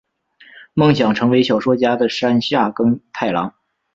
[0.73, 3.53] 梦想成为小说家的山下耕太郎！